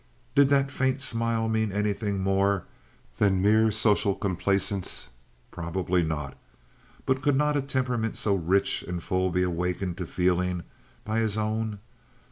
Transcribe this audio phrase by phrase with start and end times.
[0.33, 2.65] Did that faint smile mean anything more
[3.19, 5.09] than mere social complaisance?
[5.51, 6.35] Probably not,
[7.05, 10.63] but could not a temperament so rich and full be awakened to feeling
[11.05, 11.77] by his own?